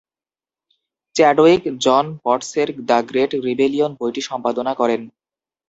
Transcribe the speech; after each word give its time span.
Chadwick 1.15 1.61
John 1.81 2.05
বটসের 2.23 2.67
"the 2.89 2.99
great 3.09 3.31
rebellion" 3.47 3.91
বইটি 3.99 4.21
সম্পাদনা 4.21 4.73
করেন। 4.75 5.01